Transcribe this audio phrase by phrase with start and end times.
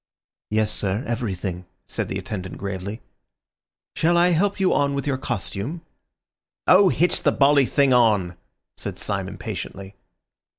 [0.49, 3.01] "Yes, sir, everything," said the attendant gravely.
[3.95, 5.81] "Shall I help you on with your costume?"
[6.65, 8.35] "Oh, hitch the bally thing on!"
[8.75, 9.93] said Syme impatiently.